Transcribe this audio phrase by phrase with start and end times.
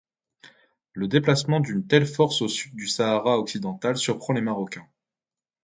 [0.93, 4.87] Le déplacement d'une telle force au sud du Sahara occidental surprend les Marocains.